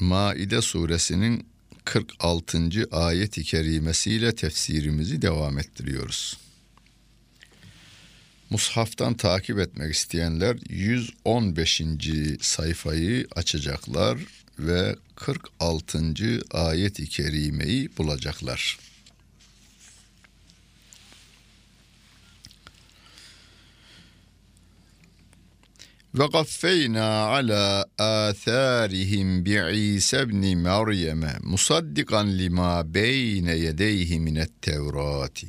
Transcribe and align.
Maide 0.00 0.62
suresinin 0.62 1.46
46. 1.84 2.58
ayet-i 2.92 3.44
kerimesiyle 3.44 4.34
tefsirimizi 4.34 5.22
devam 5.22 5.58
ettiriyoruz. 5.58 6.38
Mushaftan 8.50 9.14
takip 9.14 9.58
etmek 9.58 9.94
isteyenler 9.94 10.56
115. 10.68 11.82
sayfayı 12.40 13.26
açacaklar 13.36 14.18
ve 14.58 14.96
46. 15.16 15.98
ayet-i 16.50 17.08
kerimeyi 17.08 17.90
bulacaklar. 17.98 18.78
Ve 26.18 26.26
gaffeyna 26.26 27.04
ala 27.04 27.86
atharihim 27.98 29.44
bi 29.44 29.60
İsa 29.74 30.22
ibn 30.22 30.56
Meryem 30.56 31.22
musaddikan 31.42 32.38
lima 32.38 32.94
beyne 32.94 33.56
yedeyhi 33.56 34.20
minet 34.20 34.62
Tevrati 34.62 35.46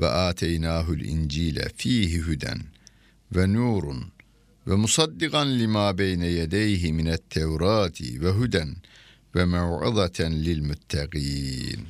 ve 0.00 0.06
ateynahul 0.06 1.00
İncile 1.00 1.68
fihi 1.76 2.20
huden 2.20 2.60
ve 3.36 3.52
nurun 3.52 4.12
ve 4.66 4.74
musaddikan 4.74 5.58
lima 5.58 5.98
beyne 5.98 6.26
yedeyhi 6.26 6.92
minet 6.92 7.30
Tevrati 7.30 8.22
ve 8.22 8.30
huden 8.30 8.76
ve 9.34 9.44
mev'izaten 9.44 10.44
lil 10.44 10.62
muttaqin. 10.62 11.88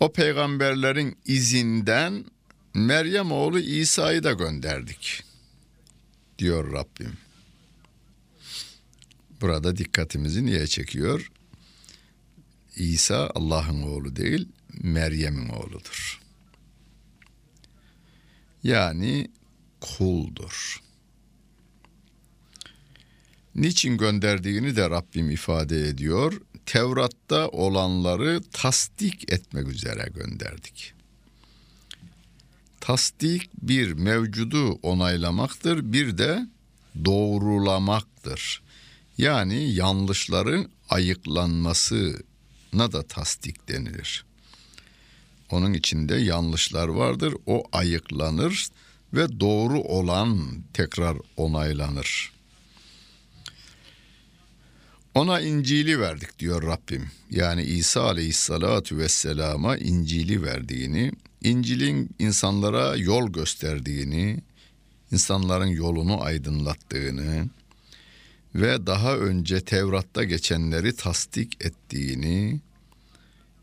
O 0.00 0.12
peygamberlerin 0.12 1.16
izinden 1.24 2.24
Meryem 2.74 3.32
oğlu 3.32 3.60
İsa'yı 3.60 4.22
da 4.22 4.32
gönderdik 4.32 5.33
diyor 6.38 6.72
Rabbim. 6.72 7.16
Burada 9.40 9.76
dikkatimizi 9.76 10.46
niye 10.46 10.66
çekiyor? 10.66 11.30
İsa 12.76 13.30
Allah'ın 13.34 13.82
oğlu 13.82 14.16
değil, 14.16 14.48
Meryem'in 14.82 15.48
oğludur. 15.48 16.20
Yani 18.62 19.30
kuldur. 19.80 20.82
Niçin 23.54 23.96
gönderdiğini 23.96 24.76
de 24.76 24.90
Rabbim 24.90 25.30
ifade 25.30 25.88
ediyor. 25.88 26.40
Tevrat'ta 26.66 27.48
olanları 27.48 28.42
tasdik 28.52 29.32
etmek 29.32 29.68
üzere 29.68 30.10
gönderdik. 30.14 30.93
Tasdik 32.86 33.50
bir 33.62 33.92
mevcudu 33.92 34.72
onaylamaktır, 34.72 35.92
bir 35.92 36.18
de 36.18 36.46
doğrulamaktır. 37.04 38.62
Yani 39.18 39.74
yanlışların 39.74 40.70
ayıklanmasına 40.90 42.92
da 42.92 43.02
tasdik 43.02 43.68
denilir. 43.68 44.24
Onun 45.50 45.72
içinde 45.72 46.16
yanlışlar 46.16 46.88
vardır, 46.88 47.34
o 47.46 47.64
ayıklanır 47.72 48.68
ve 49.12 49.40
doğru 49.40 49.80
olan 49.80 50.62
tekrar 50.72 51.16
onaylanır. 51.36 52.32
Ona 55.14 55.40
İncil'i 55.40 56.00
verdik 56.00 56.38
diyor 56.38 56.62
Rabbim. 56.62 57.10
Yani 57.30 57.62
İsa 57.62 58.02
aleyhissalatu 58.02 58.98
vesselama 58.98 59.76
İncil'i 59.76 60.42
verdiğini, 60.42 61.12
İncil'in 61.44 62.10
insanlara 62.18 62.96
yol 62.96 63.32
gösterdiğini, 63.32 64.40
insanların 65.12 65.66
yolunu 65.66 66.22
aydınlattığını 66.22 67.48
ve 68.54 68.86
daha 68.86 69.16
önce 69.16 69.60
Tevrat'ta 69.60 70.24
geçenleri 70.24 70.96
tasdik 70.96 71.64
ettiğini, 71.64 72.60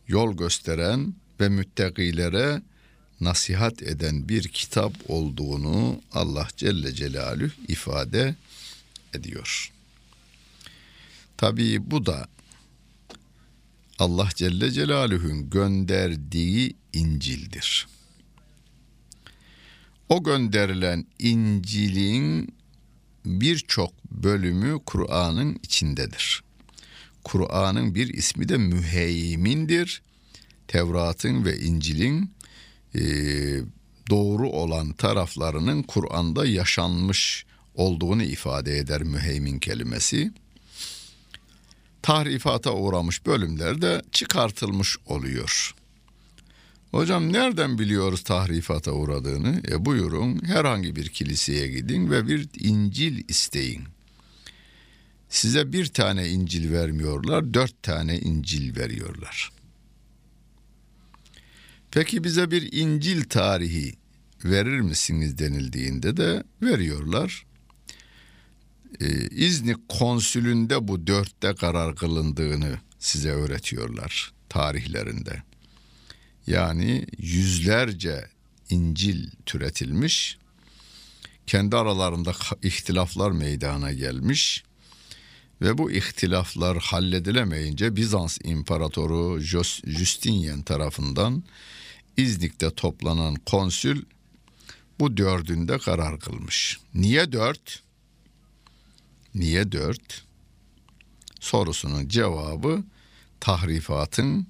yol 0.08 0.38
gösteren 0.38 1.14
ve 1.40 1.50
müttakilere 1.50 2.62
nasihat 3.22 3.82
eden 3.82 4.30
bir 4.30 4.48
kitap 4.48 4.94
olduğunu 5.08 6.02
Allah 6.12 6.48
Celle 6.58 6.94
Celaluhu 6.94 7.52
ifade 7.68 8.36
ediyor. 9.14 9.72
Tabii 11.38 11.92
bu 11.92 12.06
da 12.06 12.28
Allah 14.02 14.30
Celle 14.36 14.72
Celaluhu'nun 14.72 15.50
gönderdiği 15.50 16.76
İncil'dir. 16.94 17.88
O 20.10 20.24
gönderilen 20.24 21.06
İncil'in 21.20 22.56
birçok 23.26 23.94
bölümü 24.12 24.80
Kur'an'ın 24.86 25.60
içindedir. 25.64 26.44
Kur'an'ın 27.24 27.96
bir 27.96 28.14
ismi 28.14 28.50
de 28.50 28.58
müheymindir. 28.58 30.02
Tevrat'ın 30.68 31.46
ve 31.46 31.60
İncil'in 31.60 32.32
e, 32.96 33.02
doğru 34.10 34.50
olan 34.50 34.94
taraflarının 34.94 35.84
Kur'an'da 35.84 36.46
yaşanmış 36.46 37.46
olduğunu 37.76 38.24
ifade 38.24 38.78
eder 38.78 39.04
müheymin 39.04 39.60
kelimesi. 39.60 40.32
Tahrifata 42.02 42.74
uğramış 42.74 43.26
bölümler 43.26 43.82
de 43.82 44.02
çıkartılmış 44.12 44.98
oluyor. 45.06 45.76
Hocam 46.92 47.34
nereden 47.34 47.80
biliyoruz 47.80 48.24
tahrifata 48.24 48.92
uğradığını? 48.92 49.62
E 49.72 49.86
buyurun 49.86 50.46
herhangi 50.46 50.96
bir 50.96 51.10
kiliseye 51.10 51.68
gidin 51.68 52.12
ve 52.12 52.28
bir 52.28 52.50
İncil 52.60 53.24
isteyin. 53.28 53.84
Size 55.30 55.74
bir 55.74 55.86
tane 55.86 56.30
İncil 56.30 56.74
vermiyorlar, 56.74 57.54
dört 57.54 57.84
tane 57.84 58.20
İncil 58.20 58.78
veriyorlar. 58.78 59.52
Peki 61.92 62.24
bize 62.24 62.52
bir 62.52 62.70
İncil 62.72 63.24
tarihi 63.24 63.94
verir 64.46 64.80
misiniz 64.80 65.38
denildiğinde 65.38 66.18
de 66.18 66.44
veriyorlar. 66.62 67.46
Ee, 69.00 69.28
İznik 69.28 69.90
konsülünde 69.90 70.88
bu 70.88 71.08
dörtte 71.08 71.56
karar 71.56 71.96
kılındığını 71.96 72.78
size 73.00 73.30
öğretiyorlar 73.30 74.34
tarihlerinde. 74.50 75.44
Yani 76.48 77.06
yüzlerce 77.18 78.28
İncil 78.70 79.30
türetilmiş, 79.46 80.38
kendi 81.48 81.76
aralarında 81.78 82.34
ihtilaflar 82.64 83.32
meydana 83.32 83.92
gelmiş 83.92 84.64
ve 85.62 85.78
bu 85.78 85.92
ihtilaflar 85.92 86.78
halledilemeyince 86.78 87.96
Bizans 87.96 88.38
İmparatoru 88.44 89.40
Justinian 89.86 90.62
tarafından 90.62 91.44
İznik'te 92.18 92.70
toplanan 92.70 93.36
konsül 93.36 94.04
bu 95.00 95.18
dördünde 95.18 95.78
karar 95.78 96.20
kılmış. 96.20 96.80
Niye 96.94 97.32
dört? 97.32 97.84
Niye 99.36 99.72
dört? 99.72 100.26
Sorusunun 101.40 102.08
cevabı 102.08 102.84
tahrifatın 103.40 104.48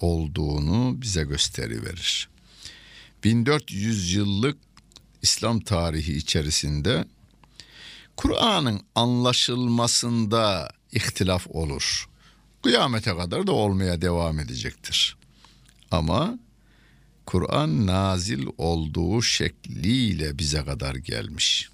olduğunu 0.00 1.02
bize 1.02 1.22
gösteriverir. 1.22 2.28
1400 3.24 4.12
yıllık 4.14 4.58
İslam 5.22 5.60
tarihi 5.60 6.12
içerisinde 6.16 7.04
Kur'an'ın 8.16 8.80
anlaşılmasında 8.94 10.70
ihtilaf 10.92 11.46
olur. 11.50 12.08
Kıyamete 12.62 13.16
kadar 13.16 13.46
da 13.46 13.52
olmaya 13.52 14.02
devam 14.02 14.38
edecektir. 14.38 15.16
Ama 15.90 16.38
Kur'an 17.26 17.86
nazil 17.86 18.46
olduğu 18.58 19.22
şekliyle 19.22 20.38
bize 20.38 20.64
kadar 20.64 20.94
gelmiş. 20.94 21.70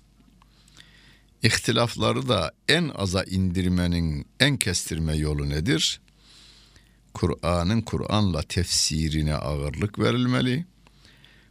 İhtilafları 1.47 2.29
da 2.29 2.53
en 2.69 2.91
aza 2.95 3.25
indirmenin 3.25 4.27
en 4.41 4.57
kestirme 4.57 5.17
yolu 5.17 5.49
nedir? 5.49 6.01
Kur'an'ın 7.15 7.81
Kur'an'la 7.81 8.43
tefsirine 8.43 9.35
ağırlık 9.35 9.99
verilmeli. 9.99 10.67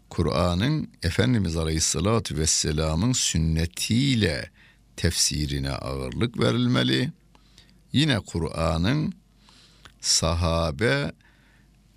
Kur'an'ın 0.09 0.89
Efendimiz 1.03 1.57
Aleyhisselatü 1.57 2.37
Vesselam'ın 2.37 3.13
sünnetiyle 3.13 4.49
tefsirine 4.95 5.71
ağırlık 5.71 6.39
verilmeli. 6.39 7.11
yine 7.93 8.19
Kur'an'ın 8.19 9.13
sahabe 10.01 11.11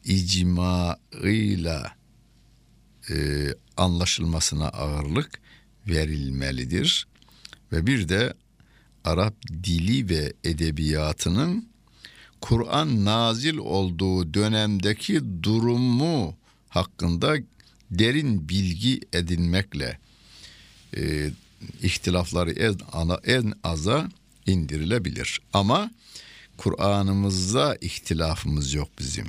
icmaıyla 0.05 1.97
e, 3.11 3.15
anlaşılmasına 3.77 4.69
ağırlık 4.69 5.41
verilmelidir. 5.87 7.08
Ve 7.73 7.87
bir 7.87 8.09
de 8.09 8.35
Arap 9.05 9.35
dili 9.65 10.09
ve 10.09 10.33
edebiyatının 10.45 11.69
Kur'an 12.41 13.05
nazil 13.05 13.57
olduğu 13.57 14.35
dönemdeki 14.35 15.43
durumu 15.43 16.37
hakkında 16.69 17.37
derin 17.91 18.49
bilgi 18.49 19.01
edinmekle 19.13 19.99
e, 20.97 21.31
ihtilafları 21.83 22.53
en, 22.53 22.77
ana, 22.93 23.21
en 23.25 23.53
aza 23.63 24.09
indirilebilir. 24.47 25.41
Ama 25.53 25.91
Kur'an'ımızda 26.57 27.77
ihtilafımız 27.81 28.75
yok 28.75 28.89
bizim. 28.99 29.27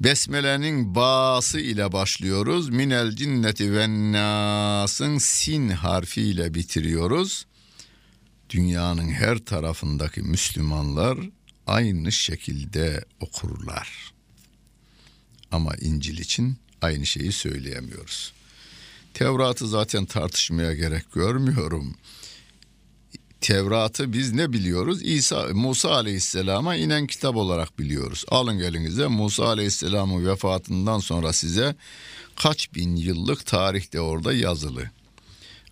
Besmele'nin 0.00 0.94
bası 0.94 1.60
ile 1.60 1.92
başlıyoruz. 1.92 2.68
Minel 2.68 3.10
cinneti 3.16 3.72
ve 3.72 4.12
nasın 4.12 5.18
sin 5.18 5.68
harfiyle 5.68 6.54
bitiriyoruz. 6.54 7.46
Dünyanın 8.50 9.08
her 9.08 9.38
tarafındaki 9.38 10.20
Müslümanlar 10.20 11.18
aynı 11.66 12.12
şekilde 12.12 13.04
okurlar. 13.20 14.12
Ama 15.50 15.74
İncil 15.80 16.18
için 16.18 16.56
aynı 16.82 17.06
şeyi 17.06 17.32
söyleyemiyoruz. 17.32 18.32
Tevrat'ı 19.14 19.68
zaten 19.68 20.04
tartışmaya 20.04 20.74
gerek 20.74 21.12
görmüyorum. 21.12 21.94
Tevrat'ı 23.44 24.12
biz 24.12 24.32
ne 24.32 24.52
biliyoruz? 24.52 25.02
İsa 25.02 25.48
Musa 25.52 25.90
Aleyhisselam'a 25.90 26.76
inen 26.76 27.06
kitap 27.06 27.36
olarak 27.36 27.78
biliyoruz. 27.78 28.24
Alın 28.28 28.58
elinize 28.58 29.06
Musa 29.06 29.46
Aleyhisselam'ın 29.46 30.26
vefatından 30.26 30.98
sonra 30.98 31.32
size 31.32 31.76
kaç 32.36 32.74
bin 32.74 32.96
yıllık 32.96 33.46
tarihte 33.46 34.00
orada 34.00 34.32
yazılı. 34.32 34.90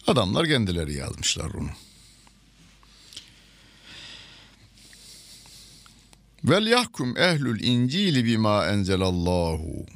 Adamlar 0.06 0.46
kendileri 0.46 0.94
yazmışlar 0.94 1.50
onu. 1.50 1.70
Vel 6.44 6.66
yahkum 6.66 7.16
ehlül 7.16 7.62
incili 7.62 8.24
bima 8.24 8.66
enzelallahu. 8.66 9.86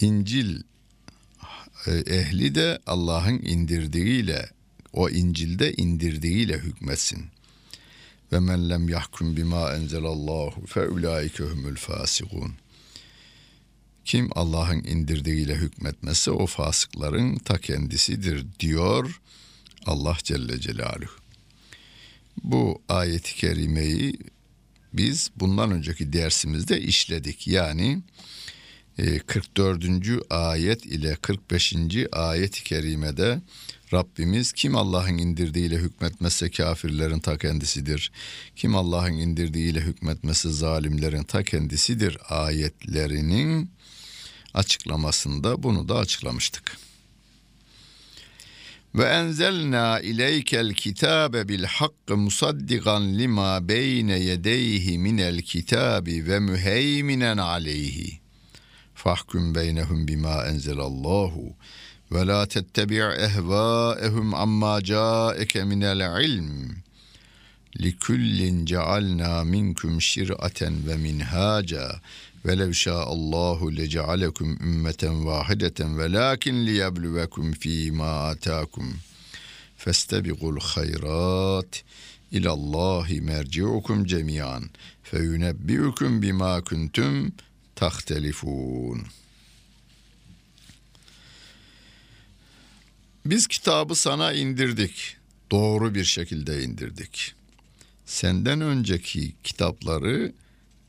İncil 0.00 0.62
e, 1.86 1.92
ehli 1.92 2.54
de 2.54 2.78
Allah'ın 2.86 3.38
indirdiğiyle 3.38 4.54
o 4.94 5.10
İncil'de 5.10 5.72
indirdiğiyle 5.72 6.58
hükmetsin. 6.58 7.26
Ve 8.32 8.40
men 8.40 8.70
lem 8.70 8.88
yahkum 8.88 9.36
bima 9.36 9.74
enzelallahu 9.74 10.66
fe 10.66 10.88
ulaike 10.88 11.44
humul 11.44 11.76
fasikun. 11.76 12.52
Kim 14.04 14.28
Allah'ın 14.32 14.84
indirdiğiyle 14.84 15.54
hükmetmezse 15.56 16.30
o 16.30 16.46
fasıkların 16.46 17.36
ta 17.36 17.58
kendisidir 17.58 18.46
diyor 18.60 19.20
Allah 19.86 20.16
Celle 20.22 20.60
Celaluhu. 20.60 21.12
Bu 22.42 22.82
ayeti 22.88 23.34
kerimeyi 23.34 24.18
biz 24.92 25.30
bundan 25.36 25.70
önceki 25.70 26.12
dersimizde 26.12 26.80
işledik. 26.80 27.48
Yani 27.48 28.02
44. 29.26 29.84
E, 29.84 30.34
ayet 30.34 30.86
ile 30.86 31.16
45. 31.16 31.74
ayet-i 32.12 32.64
kerimede 32.64 33.40
Rabbimiz 33.94 34.52
kim 34.52 34.76
Allah'ın 34.76 35.18
indirdiğiyle 35.18 35.76
hükmetmezse 35.76 36.50
kafirlerin 36.50 37.18
ta 37.18 37.38
kendisidir. 37.38 38.12
Kim 38.56 38.76
Allah'ın 38.76 39.12
indirdiğiyle 39.12 39.80
hükmetmezse 39.80 40.50
zalimlerin 40.50 41.22
ta 41.22 41.42
kendisidir 41.42 42.18
ayetlerinin 42.28 43.70
açıklamasında 44.54 45.62
bunu 45.62 45.88
da 45.88 45.98
açıklamıştık. 45.98 46.76
Ve 48.94 49.04
enzelna 49.04 50.00
ileykel 50.00 50.74
kitabe 50.74 51.48
bil 51.48 51.64
hakkı 51.64 52.16
musaddigan 52.16 53.18
lima 53.18 53.68
beyne 53.68 54.18
yedeyhi 54.18 54.98
minel 54.98 55.42
kitabi 55.42 56.26
ve 56.26 56.40
müheyminen 56.40 57.36
aleyhi. 57.36 58.20
Fahkum 58.94 59.54
beynehum 59.54 60.08
bima 60.08 60.46
enzelallahu 60.46 61.56
ve 62.14 62.26
la 62.26 62.46
tettebi' 62.46 63.00
ehvâehum 63.26 64.34
amma 64.34 64.82
câeke 64.82 65.64
minel 65.64 66.00
ilm. 66.24 66.76
Likullin 67.82 68.66
cealna 68.66 69.44
minkum 69.44 70.00
şir'aten 70.00 70.86
ve 70.86 70.96
minhaca 70.96 72.00
Velev 72.46 72.72
şa'allahu 72.72 73.76
lecealekum 73.76 74.56
ümmeten 74.62 75.26
vahideten 75.26 75.98
velakin 75.98 76.66
liyebluvekum 76.66 77.52
fîmâ 77.52 78.28
atâkum. 78.28 78.94
Festebigul 79.76 80.60
hayrat 80.60 81.82
ilallahi 82.32 83.20
merci'ukum 83.20 84.04
cemiyan 84.04 84.64
feyunebbi'ukum 85.02 86.22
bima 86.22 86.60
kuntum 86.60 87.32
tahtelifun. 87.76 89.23
Biz 93.26 93.46
kitabı 93.46 93.94
sana 93.94 94.32
indirdik. 94.32 95.16
Doğru 95.50 95.94
bir 95.94 96.04
şekilde 96.04 96.62
indirdik. 96.62 97.34
Senden 98.06 98.60
önceki 98.60 99.34
kitapları 99.44 100.32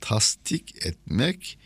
tasdik 0.01 0.85
etmek 0.85 1.57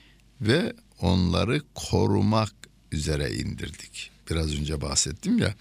ve 0.41 0.73
onları 0.99 1.61
korumak 1.75 2.53
üzere 2.91 3.33
indirdik. 3.33 4.11
Biraz 4.29 4.59
önce 4.59 4.81
bahsettim 4.81 5.37
ya 5.37 5.55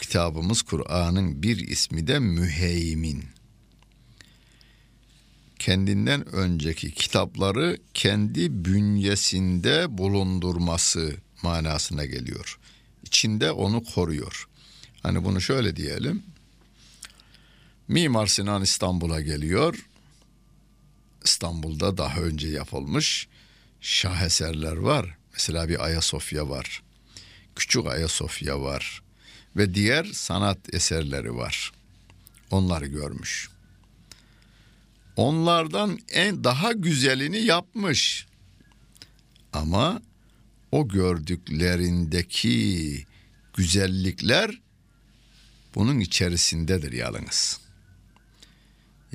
kitabımız 0.00 0.62
Kur'an'ın 0.62 1.42
bir 1.42 1.68
ismi 1.68 2.06
de 2.06 2.18
müheymin. 2.18 3.24
Kendinden 5.58 6.34
önceki 6.34 6.90
kitapları 6.90 7.78
kendi 7.94 8.64
bünyesinde 8.64 9.98
bulundurması 9.98 11.16
manasına 11.42 12.04
geliyor. 12.04 12.58
İçinde 13.14 13.52
onu 13.52 13.84
koruyor. 13.84 14.48
Hani 15.02 15.24
bunu 15.24 15.40
şöyle 15.40 15.76
diyelim. 15.76 16.22
Mimar 17.88 18.26
Sinan 18.26 18.62
İstanbul'a 18.62 19.20
geliyor 19.20 19.86
İstanbul'da 21.24 21.96
daha 21.98 22.20
önce 22.20 22.48
yapılmış 22.48 23.28
şaheserler 23.80 24.76
var. 24.76 25.16
Mesela 25.32 25.68
bir 25.68 25.84
Ayasofya 25.84 26.48
var. 26.48 26.82
Küçük 27.56 27.86
Ayasofya 27.86 28.60
var. 28.60 29.02
Ve 29.56 29.74
diğer 29.74 30.04
sanat 30.04 30.74
eserleri 30.74 31.36
var. 31.36 31.72
Onları 32.50 32.86
görmüş. 32.86 33.50
Onlardan 35.16 35.98
en 36.12 36.44
daha 36.44 36.72
güzelini 36.72 37.38
yapmış. 37.38 38.26
Ama 39.52 40.02
o 40.74 40.88
gördüklerindeki 40.88 43.04
güzellikler 43.56 44.60
bunun 45.74 46.00
içerisindedir 46.00 46.92
yalnız. 46.92 47.60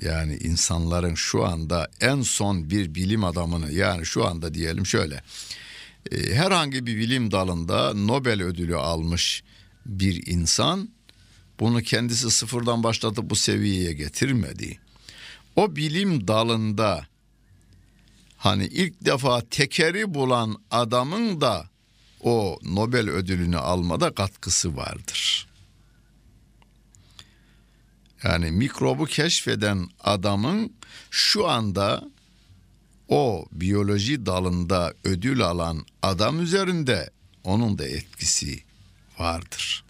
Yani 0.01 0.37
insanların 0.37 1.15
şu 1.15 1.45
anda 1.45 1.87
en 2.01 2.21
son 2.21 2.69
bir 2.69 2.95
bilim 2.95 3.23
adamını 3.23 3.71
yani 3.71 4.05
şu 4.05 4.25
anda 4.25 4.53
diyelim 4.53 4.85
şöyle 4.85 5.23
e, 6.11 6.35
herhangi 6.35 6.85
bir 6.85 6.97
bilim 6.97 7.31
dalında 7.31 7.93
Nobel 7.93 8.43
ödülü 8.43 8.75
almış 8.75 9.43
bir 9.85 10.27
insan 10.27 10.89
bunu 11.59 11.81
kendisi 11.81 12.31
sıfırdan 12.31 12.83
başlatıp 12.83 13.29
bu 13.29 13.35
seviyeye 13.35 13.93
getirmedi. 13.93 14.79
O 15.55 15.75
bilim 15.75 16.27
dalında 16.27 17.07
hani 18.39 18.65
ilk 18.65 19.05
defa 19.05 19.41
tekeri 19.49 20.13
bulan 20.13 20.61
adamın 20.71 21.41
da 21.41 21.69
o 22.21 22.59
Nobel 22.63 23.09
ödülünü 23.09 23.57
almada 23.57 24.15
katkısı 24.15 24.77
vardır. 24.77 25.47
Yani 28.23 28.51
mikrobu 28.51 29.05
keşfeden 29.05 29.87
adamın 29.99 30.73
şu 31.11 31.47
anda 31.47 32.09
o 33.07 33.45
biyoloji 33.51 34.25
dalında 34.25 34.93
ödül 35.03 35.41
alan 35.41 35.85
adam 36.01 36.41
üzerinde 36.41 37.09
onun 37.43 37.77
da 37.77 37.87
etkisi 37.87 38.63
vardır. 39.19 39.83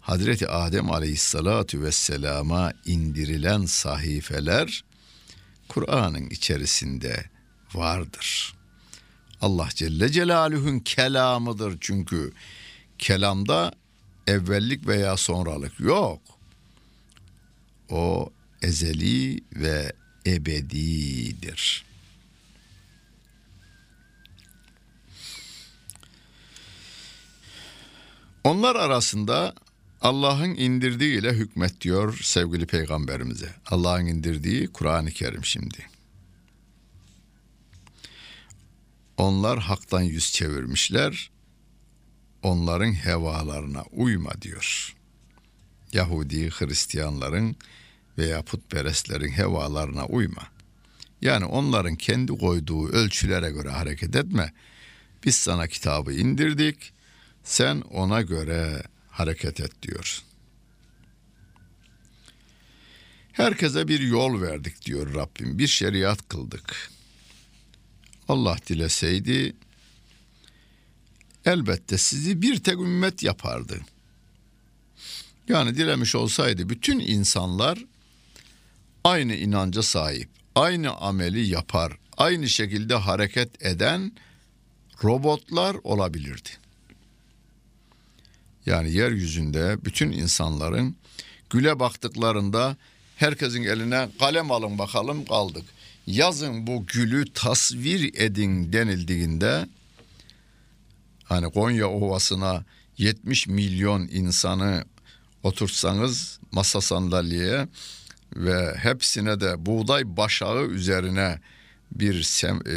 Hazreti 0.00 0.48
Adem 0.48 0.90
Aleyhisselatü 0.90 1.82
Vesselam'a 1.82 2.72
indirilen 2.84 3.66
sahifeler 3.66 4.84
Kur'an'ın 5.68 6.30
içerisinde 6.30 7.24
vardır. 7.74 8.54
Allah 9.40 9.68
Celle 9.74 10.12
Celaluhu'nun 10.12 10.78
kelamıdır 10.78 11.78
çünkü 11.80 12.32
kelamda 12.98 13.72
evvellik 14.26 14.86
veya 14.86 15.16
sonralık 15.16 15.80
yok. 15.80 16.20
O 17.90 18.32
ezeli 18.62 19.40
ve 19.52 19.92
ebedidir. 20.26 21.84
Onlar 28.44 28.76
arasında 28.76 29.54
Allah'ın 30.04 30.54
indirdiği 30.54 31.18
ile 31.18 31.32
hükmet 31.32 31.80
diyor 31.80 32.18
sevgili 32.22 32.66
peygamberimize. 32.66 33.54
Allah'ın 33.66 34.06
indirdiği 34.06 34.66
Kur'an-ı 34.66 35.10
Kerim 35.10 35.44
şimdi. 35.44 35.86
Onlar 39.16 39.58
haktan 39.58 40.00
yüz 40.00 40.32
çevirmişler. 40.32 41.30
Onların 42.42 42.92
hevalarına 42.92 43.82
uyma 43.92 44.42
diyor. 44.42 44.94
Yahudi, 45.92 46.50
Hristiyanların 46.50 47.56
veya 48.18 48.42
putperestlerin 48.42 49.32
hevalarına 49.32 50.06
uyma. 50.06 50.42
Yani 51.22 51.44
onların 51.44 51.96
kendi 51.96 52.32
koyduğu 52.38 52.88
ölçülere 52.88 53.50
göre 53.50 53.70
hareket 53.70 54.16
etme. 54.16 54.52
Biz 55.24 55.36
sana 55.36 55.66
kitabı 55.66 56.12
indirdik. 56.12 56.92
Sen 57.44 57.80
ona 57.80 58.22
göre 58.22 58.82
hareket 59.14 59.60
et 59.60 59.82
diyor. 59.82 60.22
Herkese 63.32 63.88
bir 63.88 64.00
yol 64.00 64.42
verdik 64.42 64.84
diyor 64.84 65.14
Rabbim. 65.14 65.58
Bir 65.58 65.66
şeriat 65.66 66.28
kıldık. 66.28 66.90
Allah 68.28 68.56
dileseydi 68.66 69.56
elbette 71.44 71.98
sizi 71.98 72.42
bir 72.42 72.62
tek 72.62 72.74
ümmet 72.74 73.22
yapardı. 73.22 73.80
Yani 75.48 75.76
dilemiş 75.76 76.14
olsaydı 76.14 76.68
bütün 76.68 76.98
insanlar 76.98 77.84
aynı 79.04 79.34
inanca 79.34 79.82
sahip, 79.82 80.28
aynı 80.54 80.96
ameli 80.96 81.48
yapar, 81.48 81.98
aynı 82.16 82.48
şekilde 82.48 82.94
hareket 82.94 83.64
eden 83.64 84.12
robotlar 85.04 85.76
olabilirdi. 85.84 86.63
Yani 88.66 88.92
yeryüzünde 88.92 89.84
bütün 89.84 90.12
insanların 90.12 90.96
güle 91.50 91.80
baktıklarında 91.80 92.76
herkesin 93.16 93.62
eline 93.62 94.08
kalem 94.18 94.50
alın 94.50 94.78
bakalım 94.78 95.24
kaldık. 95.24 95.64
Yazın 96.06 96.66
bu 96.66 96.86
gülü 96.86 97.32
tasvir 97.32 98.14
edin 98.14 98.72
denildiğinde 98.72 99.68
hani 101.24 101.52
Konya 101.52 101.88
Ovası'na 101.88 102.64
70 102.98 103.46
milyon 103.46 104.00
insanı 104.00 104.84
oturtsanız 105.42 106.38
masa 106.52 106.80
sandalyeye 106.80 107.68
ve 108.36 108.74
hepsine 108.76 109.40
de 109.40 109.66
buğday 109.66 110.16
başağı 110.16 110.66
üzerine 110.66 111.40
bir 111.92 112.22
sem, 112.22 112.60
e, 112.66 112.76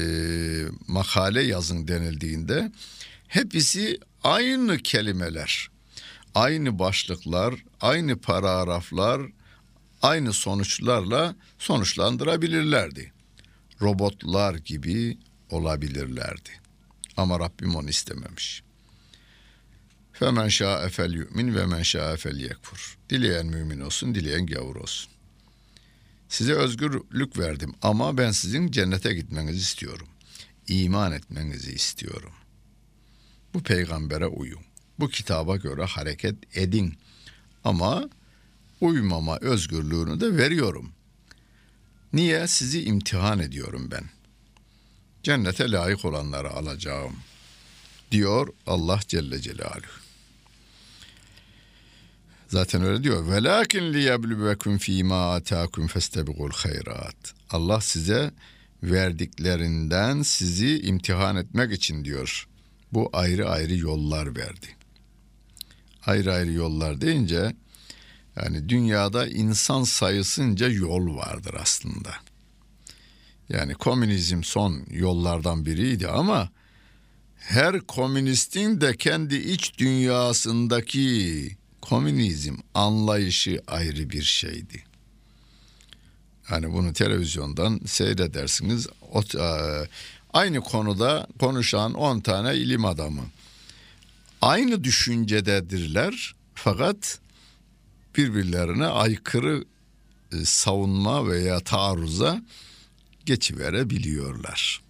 makale 0.87 1.43
yazın 1.43 1.87
denildiğinde 1.87 2.71
hepsi 3.27 3.99
aynı 4.23 4.77
kelimeler, 4.77 5.69
aynı 6.37 6.79
başlıklar, 6.79 7.63
aynı 7.81 8.17
paragraflar, 8.17 9.21
aynı 10.01 10.33
sonuçlarla 10.33 11.35
sonuçlandırabilirlerdi. 11.59 13.13
Robotlar 13.81 14.55
gibi 14.55 15.17
olabilirlerdi. 15.49 16.49
Ama 17.17 17.39
Rabbim 17.39 17.75
onu 17.75 17.89
istememiş. 17.89 18.63
Femen 20.13 20.47
şa'e 20.47 20.89
fel 20.89 21.13
yu'min 21.13 21.55
ve 21.55 21.65
men 21.65 21.83
şa'e 21.83 22.17
fel 22.17 22.39
yekfur. 22.39 22.97
Dileyen 23.09 23.45
mümin 23.45 23.79
olsun, 23.79 24.15
dileyen 24.15 24.45
gavur 24.45 24.75
olsun. 24.75 25.11
Size 26.29 26.53
özgürlük 26.53 27.39
verdim 27.39 27.73
ama 27.81 28.17
ben 28.17 28.31
sizin 28.31 28.71
cennete 28.71 29.13
gitmenizi 29.13 29.59
istiyorum. 29.59 30.07
İman 30.67 31.11
etmenizi 31.11 31.71
istiyorum. 31.71 32.33
Bu 33.53 33.63
peygambere 33.63 34.27
uyun. 34.27 34.66
Bu 34.99 35.09
kitaba 35.09 35.55
göre 35.55 35.85
hareket 35.85 36.57
edin. 36.57 36.93
Ama 37.63 38.09
uymama 38.81 39.37
özgürlüğünü 39.37 40.19
de 40.19 40.37
veriyorum. 40.37 40.91
Niye? 42.13 42.47
Sizi 42.47 42.83
imtihan 42.83 43.39
ediyorum 43.39 43.87
ben. 43.91 44.03
Cennete 45.23 45.71
layık 45.71 46.05
olanları 46.05 46.49
alacağım. 46.49 47.15
Diyor 48.11 48.47
Allah 48.67 48.99
Celle 49.07 49.41
Celaluhu. 49.41 50.07
Zaten 52.47 52.83
öyle 52.83 53.03
diyor. 53.03 53.27
Velakin 53.27 53.93
liyebluvekum 53.93 54.77
fîmâ 54.77 55.33
atâkum 55.33 55.87
festebigul 55.87 56.51
hayrat. 56.51 57.33
Allah 57.49 57.81
size 57.81 58.31
verdiklerinden 58.83 60.21
sizi 60.21 60.79
imtihan 60.81 61.35
etmek 61.35 61.71
için 61.71 62.05
diyor. 62.05 62.47
Bu 62.93 63.09
ayrı 63.13 63.49
ayrı 63.49 63.75
yollar 63.75 64.35
verdi. 64.35 64.76
Ayrı 66.07 66.33
ayrı 66.33 66.51
yollar 66.51 67.01
deyince 67.01 67.55
yani 68.35 68.69
dünyada 68.69 69.27
insan 69.27 69.83
sayısınca 69.83 70.69
yol 70.69 71.15
vardır 71.15 71.55
aslında. 71.61 72.13
Yani 73.49 73.73
komünizm 73.73 74.43
son 74.43 74.83
yollardan 74.89 75.65
biriydi 75.65 76.07
ama 76.07 76.49
her 77.35 77.79
komünistin 77.79 78.81
de 78.81 78.97
kendi 78.97 79.35
iç 79.35 79.77
dünyasındaki 79.77 81.57
komünizm 81.81 82.55
anlayışı 82.73 83.61
ayrı 83.67 84.09
bir 84.09 84.23
şeydi. 84.23 84.83
Yani 86.51 86.73
bunu 86.73 86.93
televizyondan 86.93 87.79
seyredersiniz. 87.85 88.87
O, 89.11 89.21
e, 89.21 89.87
aynı 90.33 90.61
konuda 90.61 91.27
konuşan 91.39 91.93
10 91.93 92.19
tane 92.19 92.55
ilim 92.55 92.85
adamı. 92.85 93.21
Aynı 94.41 94.83
düşüncededirler 94.83 96.35
fakat 96.55 97.19
birbirlerine 98.17 98.85
aykırı 98.85 99.65
e, 100.33 100.45
savunma 100.45 101.27
veya 101.29 101.59
taarruza 101.59 102.41
geçiverebiliyorlar. 103.25 104.81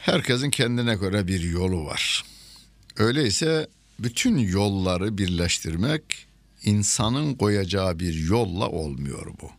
Herkesin 0.00 0.50
kendine 0.50 0.94
göre 0.94 1.28
bir 1.28 1.40
yolu 1.40 1.84
var. 1.84 2.24
Öyleyse 2.96 3.68
bütün 3.98 4.38
yolları 4.38 5.18
birleştirmek 5.18 6.26
insanın 6.64 7.34
koyacağı 7.34 7.98
bir 7.98 8.14
yolla 8.14 8.68
olmuyor 8.68 9.26
bu. 9.42 9.50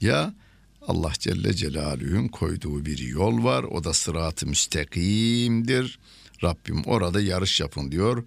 Ya 0.00 0.34
Allah 0.86 1.12
Celle 1.18 1.54
Celaluhu'nun 1.54 2.28
koyduğu 2.28 2.86
bir 2.86 2.98
yol 2.98 3.44
var. 3.44 3.62
O 3.62 3.84
da 3.84 3.94
sırat-ı 3.94 4.46
müstakimdir. 4.46 5.98
Rabbim 6.44 6.82
orada 6.84 7.20
yarış 7.20 7.60
yapın 7.60 7.90
diyor. 7.90 8.24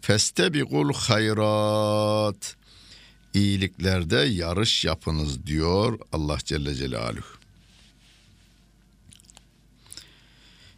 Festebikul 0.00 0.94
hayrat. 0.94 2.56
İyiliklerde 3.34 4.16
yarış 4.16 4.84
yapınız 4.84 5.46
diyor 5.46 5.98
Allah 6.12 6.38
Celle 6.44 6.74
Celaluhu. 6.74 7.36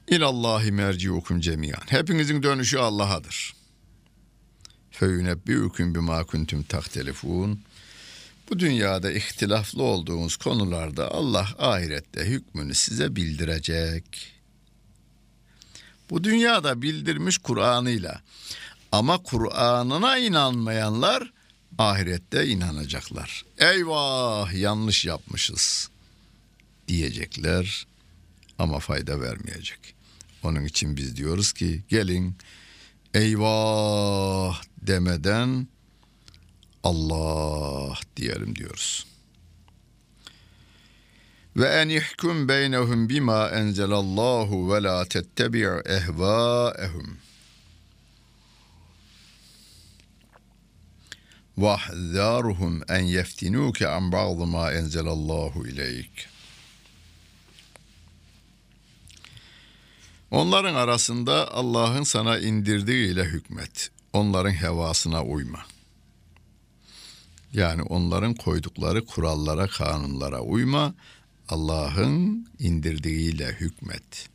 İlallahi 0.08 0.72
merciukum 0.72 1.40
cemiyan. 1.40 1.82
Hepinizin 1.86 2.42
dönüşü 2.42 2.78
Allah'adır. 2.78 3.54
Feyünebbiukum 4.90 5.94
bima 5.94 6.24
kuntum 6.24 6.62
tahtelifun. 6.62 7.60
Bu 8.50 8.58
dünyada 8.58 9.12
ihtilaflı 9.12 9.82
olduğunuz 9.82 10.36
konularda 10.36 11.10
Allah 11.10 11.48
ahirette 11.58 12.24
hükmünü 12.24 12.74
size 12.74 13.16
bildirecek. 13.16 14.37
Bu 16.10 16.24
dünyada 16.24 16.82
bildirmiş 16.82 17.38
Kur'an'ıyla. 17.38 18.22
Ama 18.92 19.18
Kur'an'ına 19.18 20.18
inanmayanlar 20.18 21.32
ahirette 21.78 22.46
inanacaklar. 22.46 23.44
Eyvah 23.58 24.52
yanlış 24.52 25.04
yapmışız 25.04 25.90
diyecekler 26.88 27.86
ama 28.58 28.78
fayda 28.78 29.20
vermeyecek. 29.20 29.94
Onun 30.42 30.64
için 30.64 30.96
biz 30.96 31.16
diyoruz 31.16 31.52
ki 31.52 31.82
gelin 31.88 32.36
eyvah 33.14 34.62
demeden 34.82 35.68
Allah 36.84 37.98
diyelim 38.16 38.56
diyoruz. 38.56 39.06
Ve 41.58 41.66
en 41.66 41.88
ihkum 41.88 42.48
beynehum 42.48 43.08
bima 43.08 43.48
enzelallahu 43.48 44.74
ve 44.74 44.82
la 44.82 45.04
tettebi' 45.04 45.82
ehvaehum. 45.86 47.18
Vahzaruhum 51.56 52.82
en 52.88 53.02
yeftinuke 53.02 53.88
an 53.88 54.12
ba'd 54.12 54.38
ma 54.38 54.72
enzelallahu 54.72 55.66
ileyk. 55.66 56.28
Onların 60.30 60.74
arasında 60.74 61.52
Allah'ın 61.52 62.02
sana 62.02 62.38
indirdiği 62.38 63.12
ile 63.12 63.24
hükmet. 63.24 63.90
Onların 64.12 64.52
hevasına 64.52 65.24
uyma. 65.24 65.66
Yani 67.52 67.82
onların 67.82 68.34
koydukları 68.34 69.06
kurallara, 69.06 69.66
kanunlara 69.66 70.40
uyma. 70.40 70.94
Allah'ın 71.48 72.48
indirdiğiyle 72.58 73.52
hükmet. 73.52 74.28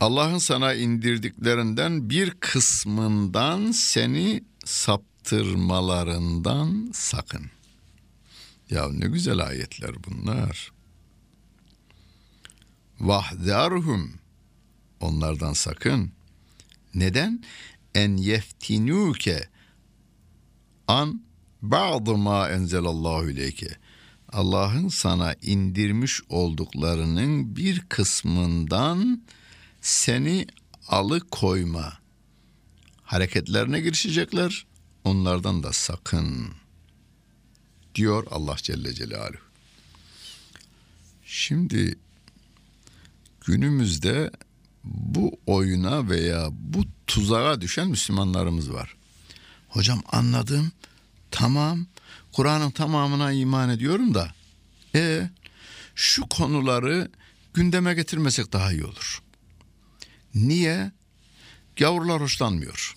Allah'ın 0.00 0.38
sana 0.38 0.74
indirdiklerinden 0.74 2.10
bir 2.10 2.30
kısmından 2.30 3.72
seni 3.72 4.44
saptırmalarından 4.64 6.90
sakın. 6.94 7.50
Ya 8.70 8.88
ne 8.88 9.06
güzel 9.06 9.38
ayetler 9.38 10.04
bunlar. 10.04 10.72
Vahdarhum 13.00 14.14
onlardan 15.00 15.52
sakın. 15.52 16.12
Neden? 16.94 17.44
En 17.94 18.16
yeftinuke 18.16 19.48
an 20.88 21.22
ba'dı 21.62 22.16
ma 22.16 22.48
enzelallahu 22.50 23.30
ileyke. 23.30 23.68
Allah'ın 24.32 24.88
sana 24.88 25.34
indirmiş 25.42 26.20
olduklarının 26.28 27.56
bir 27.56 27.80
kısmından 27.80 29.22
seni 29.80 30.46
alıkoyma 30.88 31.92
hareketlerine 33.02 33.80
girişecekler. 33.80 34.66
Onlardan 35.04 35.62
da 35.62 35.72
sakın 35.72 36.48
diyor 37.94 38.26
Allah 38.30 38.56
Celle 38.56 38.94
Celaluhu. 38.94 39.38
Şimdi 41.24 41.98
günümüzde 43.40 44.30
bu 44.84 45.38
oyuna 45.46 46.08
veya 46.08 46.48
bu 46.52 46.84
tuzağa 47.06 47.60
düşen 47.60 47.88
Müslümanlarımız 47.88 48.72
var. 48.72 48.96
Hocam 49.74 50.02
anladım. 50.12 50.72
Tamam. 51.30 51.86
Kur'an'ın 52.32 52.70
tamamına 52.70 53.32
iman 53.32 53.70
ediyorum 53.70 54.14
da. 54.14 54.34
E 54.94 55.30
şu 55.94 56.28
konuları 56.28 57.10
gündeme 57.54 57.94
getirmesek 57.94 58.52
daha 58.52 58.72
iyi 58.72 58.84
olur. 58.84 59.22
Niye? 60.34 60.92
Gavurlar 61.76 62.22
hoşlanmıyor. 62.22 62.96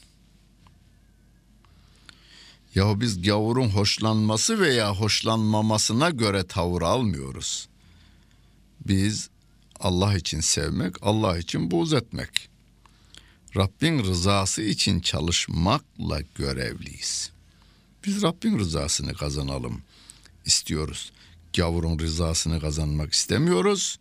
Ya 2.75 2.99
biz 2.99 3.21
gavurun 3.21 3.69
hoşlanması 3.69 4.59
veya 4.59 4.95
hoşlanmamasına 4.95 6.09
göre 6.09 6.47
tavır 6.47 6.81
almıyoruz. 6.81 7.67
Biz 8.87 9.29
Allah 9.79 10.17
için 10.17 10.39
sevmek, 10.39 10.95
Allah 11.01 11.37
için 11.37 11.71
buğz 11.71 11.93
etmek. 11.93 12.49
Rabbin 13.57 14.03
rızası 14.03 14.61
için 14.61 14.99
çalışmakla 14.99 16.21
görevliyiz. 16.35 17.31
Biz 18.05 18.21
Rabbin 18.21 18.59
rızasını 18.59 19.13
kazanalım 19.13 19.81
istiyoruz. 20.45 21.11
Gavurun 21.55 21.99
rızasını 21.99 22.59
kazanmak 22.61 23.13
istemiyoruz. 23.13 23.99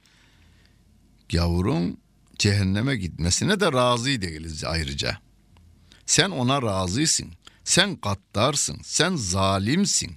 Gavurun 1.29 1.99
cehenneme 2.39 2.97
gitmesine 2.97 3.61
de 3.61 3.73
razı 3.73 4.23
değiliz 4.23 4.65
ayrıca. 4.65 5.19
Sen 6.07 6.31
ona 6.31 6.63
razıysın. 6.63 7.33
Sen 7.65 7.99
gaddarsın. 8.03 8.81
Sen 8.83 9.17
zalimsin. 9.17 10.17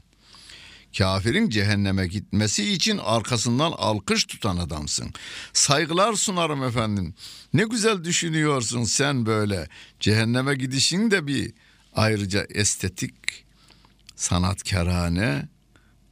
Kafirin 0.97 1.49
cehenneme 1.49 2.07
gitmesi 2.07 2.73
için 2.73 2.97
arkasından 2.97 3.71
alkış 3.71 4.23
tutan 4.23 4.57
adamsın. 4.57 5.13
Saygılar 5.53 6.13
sunarım 6.13 6.63
efendim. 6.63 7.13
Ne 7.53 7.63
güzel 7.63 8.03
düşünüyorsun 8.03 8.83
sen 8.83 9.25
böyle. 9.25 9.67
Cehenneme 9.99 10.55
gidişin 10.55 11.11
de 11.11 11.27
bir 11.27 11.53
ayrıca 11.95 12.47
estetik, 12.49 13.45
sanatkarane 14.15 15.47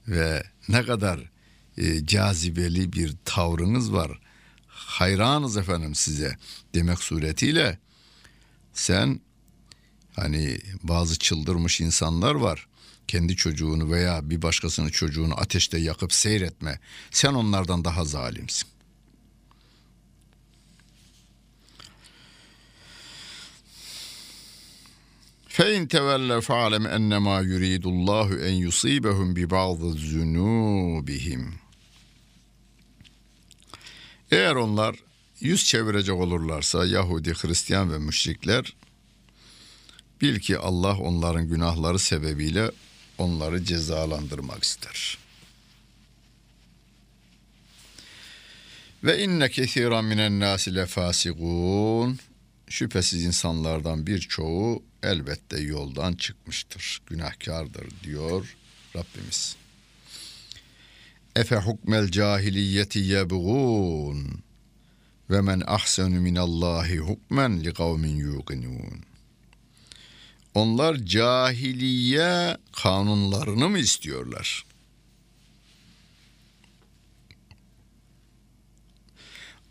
ve 0.07 0.43
ne 0.69 0.83
kadar 0.83 1.31
e, 1.77 2.05
cazibeli 2.05 2.93
bir 2.93 3.15
tavrınız 3.25 3.93
var. 3.93 4.19
Hayranız 4.67 5.57
efendim 5.57 5.95
size 5.95 6.37
demek 6.75 6.99
suretiyle 6.99 7.79
sen 8.73 9.21
hani 10.15 10.57
bazı 10.83 11.19
çıldırmış 11.19 11.81
insanlar 11.81 12.35
var 12.35 12.67
kendi 13.08 13.36
çocuğunu 13.36 13.90
veya 13.90 14.30
bir 14.30 14.42
başkasının 14.42 14.88
çocuğunu 14.88 15.34
ateşte 15.40 15.78
yakıp 15.78 16.12
seyretme. 16.12 16.80
Sen 17.10 17.34
onlardan 17.34 17.84
daha 17.84 18.04
zalimsin. 18.04 18.68
فَاِنْ 25.56 25.82
تَوَلَّ 25.88 26.30
فَعَلَمْ 26.48 26.84
اَنَّمَا 26.96 27.36
يُرِيدُ 27.52 27.84
اللّٰهُ 27.94 28.28
اَنْ 28.48 28.54
يُصِيبَهُمْ 28.68 29.28
بِبَعْضِ 29.38 29.80
ذُنُوبِهِمْ 30.10 31.42
Eğer 34.30 34.54
onlar 34.54 34.96
yüz 35.40 35.64
çevirecek 35.64 36.14
olurlarsa 36.14 36.86
Yahudi, 36.86 37.34
Hristiyan 37.34 37.92
ve 37.92 37.98
müşrikler 37.98 38.76
bil 40.20 40.38
ki 40.38 40.58
Allah 40.58 40.98
onların 40.98 41.48
günahları 41.48 41.98
sebebiyle 41.98 42.70
onları 43.17 43.63
cezalandırmak 43.63 44.63
ister. 44.63 45.17
Ve 49.03 49.23
inne 49.23 49.49
kesiran 49.49 50.05
minen 50.05 50.39
nasi 50.39 50.75
lefasigun. 50.75 52.19
Şüphesiz 52.69 53.23
insanlardan 53.23 54.07
birçoğu 54.07 54.83
elbette 55.03 55.59
yoldan 55.59 56.13
çıkmıştır. 56.13 57.01
Günahkardır 57.05 57.87
diyor 58.03 58.55
Rabbimiz. 58.95 59.55
Efe 61.35 61.55
hukmel 61.55 62.11
cahiliyeti 62.11 62.99
yebğun 62.99 64.43
ve 65.29 65.41
men 65.41 65.63
ahsenu 65.65 66.21
minallahi 66.21 66.97
hukmen 66.97 67.63
li 67.63 67.73
kavmin 67.73 68.15
yuqinun. 68.15 69.06
Onlar 70.57 70.95
cahiliye 70.95 72.57
kanunlarını 72.83 73.69
mı 73.69 73.79
istiyorlar? 73.79 74.65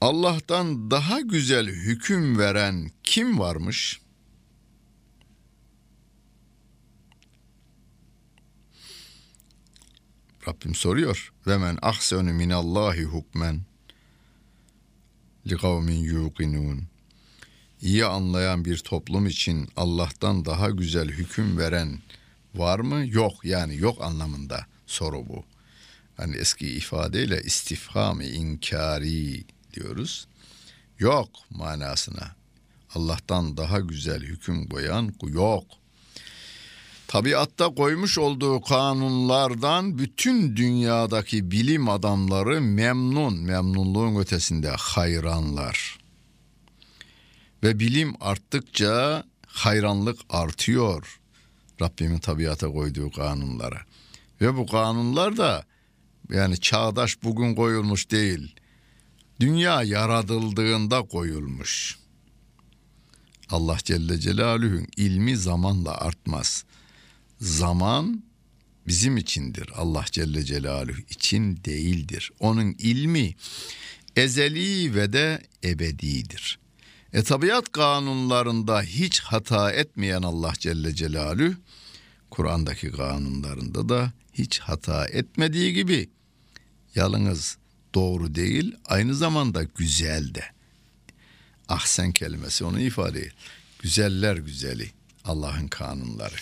Allah'tan 0.01 0.91
daha 0.91 1.21
güzel 1.21 1.67
hüküm 1.67 2.39
veren 2.39 2.91
kim 3.03 3.39
varmış? 3.39 4.01
Rabbim 10.49 10.75
soruyor. 10.75 11.33
Ve 11.47 11.59
men 11.59 11.79
ahsenu 11.83 12.33
minallahi 12.33 13.05
hukmen 13.05 13.63
li 15.47 15.57
kavmin 15.57 15.99
yuqinun 16.05 16.96
iyi 17.83 18.05
anlayan 18.05 18.65
bir 18.65 18.79
toplum 18.79 19.27
için 19.27 19.69
Allah'tan 19.77 20.45
daha 20.45 20.71
güzel 20.71 21.09
hüküm 21.09 21.59
veren 21.59 21.99
var 22.55 22.79
mı? 22.79 23.07
Yok 23.07 23.45
yani 23.45 23.77
yok 23.77 24.03
anlamında 24.03 24.67
soru 24.87 25.29
bu. 25.29 25.45
Hani 26.17 26.37
eski 26.37 26.69
ifadeyle 26.69 27.43
istifham 27.43 28.21
inkari 28.21 29.45
diyoruz. 29.75 30.27
Yok 30.99 31.29
manasına. 31.51 32.37
Allah'tan 32.95 33.57
daha 33.57 33.81
güzel 33.81 34.23
hüküm 34.23 34.69
koyan 34.69 35.15
yok. 35.27 35.65
Tabiatta 37.09 37.75
koymuş 37.75 38.19
olduğu 38.19 38.61
kanunlardan 38.61 39.99
bütün 39.99 40.57
dünyadaki 40.57 41.51
bilim 41.51 41.89
adamları 41.89 42.61
memnun, 42.61 43.35
memnunluğun 43.35 44.21
ötesinde 44.21 44.71
hayranlar. 44.71 46.06
Ve 47.67 47.79
bilim 47.79 48.15
arttıkça 48.21 49.25
hayranlık 49.47 50.19
artıyor. 50.29 51.21
Rabbimin 51.81 52.19
tabiata 52.19 52.69
koyduğu 52.69 53.11
kanunlara. 53.11 53.81
Ve 54.41 54.57
bu 54.57 54.67
kanunlar 54.67 55.37
da 55.37 55.65
yani 56.31 56.61
çağdaş 56.61 57.23
bugün 57.23 57.55
koyulmuş 57.55 58.11
değil. 58.11 58.55
Dünya 59.41 59.83
yaratıldığında 59.83 61.03
koyulmuş. 61.03 61.99
Allah 63.51 63.79
Celle 63.85 64.19
Celaluhu'nun 64.19 64.89
ilmi 64.97 65.37
zamanla 65.37 66.01
artmaz. 66.01 66.65
Zaman 67.41 68.23
bizim 68.87 69.17
içindir. 69.17 69.71
Allah 69.75 70.05
Celle 70.11 70.45
Celaluhu 70.45 71.01
için 71.11 71.65
değildir. 71.65 72.33
Onun 72.41 72.75
ilmi 72.79 73.35
ezeli 74.17 74.95
ve 74.95 75.13
de 75.13 75.43
ebedidir. 75.65 76.59
E 77.17 77.23
tabiat 77.23 77.73
kanunlarında 77.73 78.83
hiç 78.83 79.21
hata 79.21 79.73
etmeyen 79.73 80.23
Allah 80.23 80.53
Celle 80.59 80.95
Celalü 80.95 81.57
Kur'an'daki 82.31 82.93
kanunlarında 82.93 83.89
da 83.89 84.13
hiç 84.33 84.59
hata 84.59 85.07
etmediği 85.07 85.73
gibi 85.73 86.11
yalnız 86.95 87.59
doğru 87.95 88.35
değil 88.35 88.77
aynı 88.85 89.15
zamanda 89.15 89.63
güzel 89.63 90.35
de. 90.35 90.45
Ahsen 91.69 92.13
kelimesi 92.13 92.65
onu 92.65 92.81
ifade 92.81 93.19
ediyor. 93.19 93.35
güzeller 93.79 94.37
güzeli 94.37 94.91
Allah'ın 95.25 95.69
kanunları. 95.69 96.37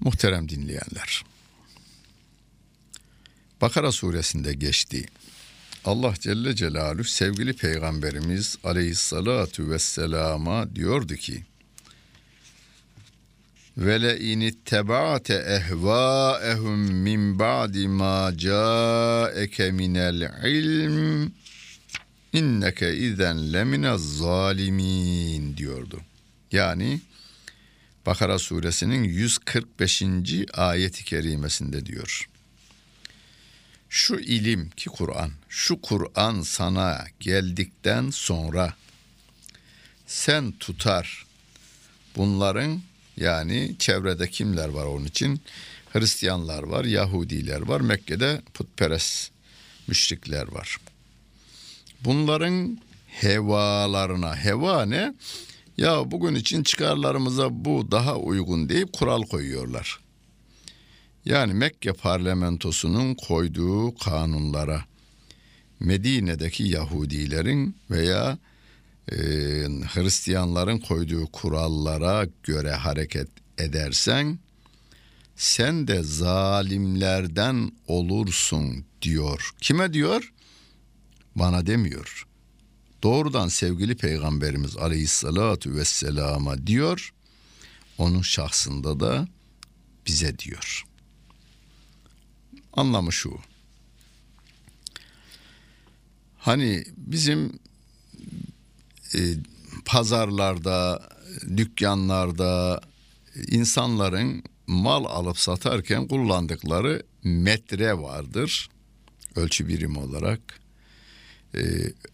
Muhterem 0.00 0.48
dinleyenler. 0.48 1.31
Bakara 3.62 3.92
suresinde 3.92 4.52
geçti. 4.54 5.06
Allah 5.84 6.14
Celle 6.20 6.56
Celaluhu 6.56 7.04
sevgili 7.04 7.52
peygamberimiz 7.52 8.58
aleyhissalatu 8.64 9.70
vesselama 9.70 10.74
diyordu 10.74 11.14
ki 11.14 11.42
ve 13.76 14.02
le 14.02 14.18
in 14.20 14.40
ittaba'te 14.40 15.34
ehva'ehum 15.34 16.80
min 16.92 17.38
ba'di 17.38 17.88
ma 17.88 18.32
ca'eke 18.36 19.70
minel 19.70 20.20
ilm 20.44 21.32
inneke 22.32 22.96
izen 22.96 23.52
leminez 23.52 24.18
zalimin 24.18 25.56
diyordu. 25.56 26.00
Yani 26.52 27.00
Bakara 28.06 28.38
suresinin 28.38 29.04
145. 29.04 30.02
ayeti 30.52 31.04
kerimesinde 31.04 31.86
diyor. 31.86 32.31
Şu 33.94 34.14
ilim 34.14 34.70
ki 34.70 34.90
Kur'an, 34.90 35.30
şu 35.48 35.80
Kur'an 35.80 36.40
sana 36.40 37.04
geldikten 37.20 38.10
sonra 38.10 38.74
sen 40.06 40.52
tutar 40.52 41.26
bunların 42.16 42.82
yani 43.16 43.76
çevrede 43.78 44.30
kimler 44.30 44.68
var 44.68 44.84
onun 44.84 45.04
için? 45.04 45.40
Hristiyanlar 45.92 46.62
var, 46.62 46.84
Yahudiler 46.84 47.60
var, 47.60 47.80
Mekke'de 47.80 48.42
putperest 48.54 49.30
müşrikler 49.86 50.52
var. 50.52 50.76
Bunların 52.00 52.78
hevalarına, 53.06 54.36
heva 54.36 54.84
ne? 54.84 55.14
Ya 55.76 56.10
bugün 56.10 56.34
için 56.34 56.62
çıkarlarımıza 56.62 57.64
bu 57.64 57.90
daha 57.90 58.16
uygun 58.16 58.68
deyip 58.68 58.92
kural 58.92 59.22
koyuyorlar. 59.22 60.00
Yani 61.24 61.54
Mekke 61.54 61.92
parlamentosunun 61.92 63.14
koyduğu 63.14 63.94
kanunlara 63.94 64.84
Medine'deki 65.80 66.62
Yahudilerin 66.62 67.76
veya 67.90 68.38
e, 69.12 69.16
Hristiyanların 69.94 70.78
koyduğu 70.78 71.26
kurallara 71.26 72.26
göre 72.42 72.72
hareket 72.72 73.28
edersen 73.58 74.38
sen 75.36 75.88
de 75.88 76.02
zalimlerden 76.02 77.72
olursun 77.86 78.84
diyor. 79.02 79.50
Kime 79.60 79.92
diyor? 79.92 80.32
Bana 81.36 81.66
demiyor. 81.66 82.26
Doğrudan 83.02 83.48
sevgili 83.48 83.96
peygamberimiz 83.96 84.76
aleyhissalatu 84.76 85.74
vesselama 85.74 86.66
diyor. 86.66 87.14
Onun 87.98 88.22
şahsında 88.22 89.00
da 89.00 89.28
bize 90.06 90.38
diyor. 90.38 90.84
Anlamı 92.72 93.12
şu. 93.12 93.38
Hani 96.38 96.84
bizim 96.96 97.58
e, 99.14 99.18
pazarlarda, 99.84 101.08
dükkanlarda 101.56 102.80
insanların 103.48 104.44
mal 104.66 105.04
alıp 105.04 105.38
satarken 105.38 106.08
kullandıkları 106.08 107.02
metre 107.24 107.98
vardır. 107.98 108.68
Ölçü 109.36 109.68
birimi 109.68 109.98
olarak. 109.98 110.40
E, 111.54 111.60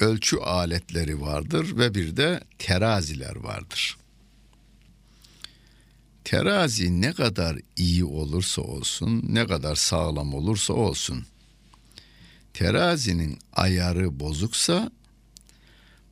ölçü 0.01 0.37
aletleri 0.37 1.21
vardır 1.21 1.77
ve 1.77 1.95
bir 1.95 2.17
de 2.17 2.41
teraziler 2.59 3.37
vardır. 3.37 3.97
Terazi 6.29 7.01
ne 7.01 7.13
kadar 7.13 7.59
iyi 7.77 8.05
olursa 8.05 8.63
olsun, 8.63 9.25
ne 9.29 9.47
kadar 9.47 9.77
sağlam 9.77 10.35
olursa 10.35 10.73
olsun, 10.73 11.27
terazinin 12.55 13.39
ayarı 13.53 14.21
bozuksa 14.21 14.91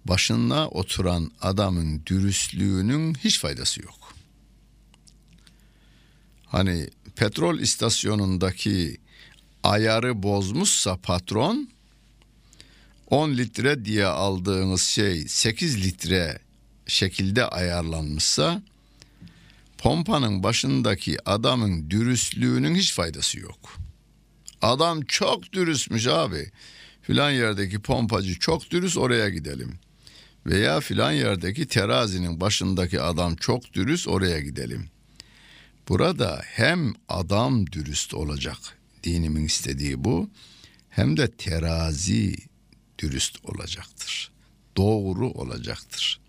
başına 0.05 0.69
oturan 0.69 1.31
adamın 1.41 2.03
dürüstlüğünün 2.07 3.15
hiç 3.15 3.39
faydası 3.39 3.83
yok. 3.83 4.15
Hani 6.47 6.91
petrol 7.17 7.59
istasyonundaki 7.59 8.97
ayarı 9.63 10.23
bozmuşsa 10.23 10.97
patron 10.97 11.69
10 13.11 13.31
litre 13.31 13.85
diye 13.85 14.07
aldığınız 14.07 14.83
şey 14.83 15.29
8 15.29 15.85
litre 15.85 16.39
şekilde 16.87 17.47
ayarlanmışsa 17.47 18.63
pompanın 19.87 20.43
başındaki 20.43 21.29
adamın 21.29 21.91
dürüstlüğünün 21.91 22.75
hiç 22.75 22.95
faydası 22.95 23.41
yok. 23.41 23.77
Adam 24.63 25.03
çok 25.03 25.53
dürüstmüş 25.53 26.07
abi. 26.07 26.51
Filan 27.03 27.31
yerdeki 27.31 27.79
pompacı 27.79 28.39
çok 28.39 28.71
dürüst 28.71 28.97
oraya 28.97 29.29
gidelim. 29.29 29.79
Veya 30.47 30.81
filan 30.81 31.13
yerdeki 31.13 31.67
terazinin 31.67 32.41
başındaki 32.41 33.01
adam 33.01 33.37
çok 33.37 33.73
dürüst 33.73 34.09
oraya 34.09 34.41
gidelim. 34.41 34.89
Burada 35.89 36.43
hem 36.45 36.95
adam 37.09 37.67
dürüst 37.67 38.15
olacak 38.15 38.59
dinimin 39.05 39.45
istediği 39.45 40.05
bu 40.05 40.31
hem 40.89 41.17
de 41.17 41.31
terazi 41.31 42.37
dürüst 42.99 43.45
olacaktır. 43.45 44.31
Doğru 44.77 45.31
olacaktır. 45.31 46.26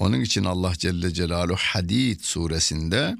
Onun 0.00 0.20
için 0.20 0.44
Allah 0.44 0.72
Celle 0.78 1.14
Celaluhu 1.14 1.56
Hadid 1.58 2.20
suresinde 2.20 3.16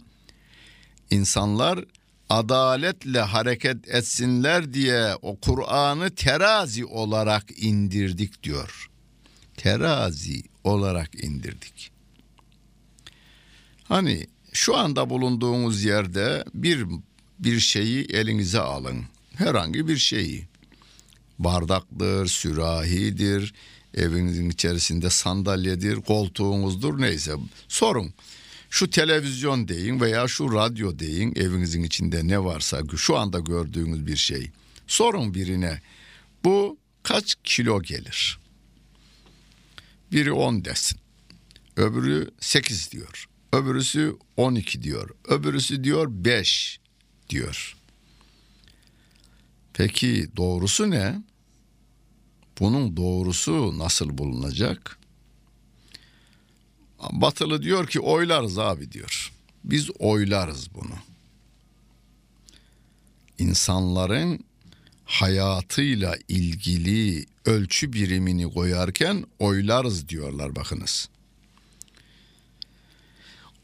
insanlar 1.11 1.85
adaletle 2.29 3.21
hareket 3.21 3.89
etsinler 3.89 4.75
diye 4.75 5.15
o 5.23 5.37
Kur'an'ı 5.41 6.11
terazi 6.11 6.85
olarak 6.85 7.45
indirdik 7.57 8.43
diyor. 8.43 8.91
Terazi 9.57 10.43
olarak 10.65 11.25
indirdik. 11.25 11.91
Hani 13.85 14.27
şu 14.53 14.77
anda 14.77 15.11
bulunduğunuz 15.11 15.85
yerde 15.85 16.45
bir 16.55 16.87
bir 17.39 17.61
şeyi 17.61 18.05
elinize 18.05 18.61
alın. 18.61 19.05
Herhangi 19.35 19.89
bir 19.89 19.97
şeyi. 19.97 20.49
Bardaktır, 21.39 22.27
sürahidir, 22.27 23.55
evinizin 23.95 24.51
içerisinde 24.51 25.11
sandalyedir, 25.11 25.97
koltuğunuzdur 25.97 27.01
neyse. 27.01 27.35
Sorun. 27.69 28.15
Şu 28.71 28.91
televizyon 28.91 29.69
deyin 29.69 30.01
veya 30.01 30.29
şu 30.29 30.55
radyo 30.55 30.99
deyin 30.99 31.35
evinizin 31.37 31.83
içinde 31.83 32.29
ne 32.29 32.45
varsa 32.45 32.81
şu 32.97 33.19
anda 33.19 33.39
gördüğünüz 33.39 34.07
bir 34.07 34.17
şey. 34.17 34.51
Sorun 34.87 35.35
birine 35.35 35.81
bu 36.45 36.79
kaç 37.03 37.37
kilo 37.45 37.83
gelir? 37.83 38.39
Biri 40.13 40.33
10 40.33 40.65
desin. 40.65 40.99
Öbürü 41.77 42.31
8 42.41 42.93
diyor. 42.93 43.27
Öbürüsü 43.53 44.17
12 44.37 44.83
diyor. 44.83 45.11
Öbürüsü 45.29 45.85
diyor 45.85 46.07
5 46.11 46.81
diyor. 47.31 47.77
Peki 49.73 50.29
doğrusu 50.37 50.91
ne? 50.91 51.23
Bunun 52.61 52.97
doğrusu 52.97 53.79
nasıl 53.79 54.19
bulunacak? 54.19 54.99
Batılı 57.13 57.63
diyor 57.63 57.87
ki 57.87 58.01
oylarız 58.01 58.59
abi 58.59 58.93
diyor. 58.93 59.33
Biz 59.65 59.91
oylarız 59.99 60.75
bunu. 60.75 60.95
İnsanların 63.39 64.45
hayatıyla 65.05 66.17
ilgili 66.29 67.27
ölçü 67.45 67.93
birimini 67.93 68.53
koyarken 68.53 69.25
oylarız 69.39 70.09
diyorlar 70.09 70.57
bakınız. 70.57 71.09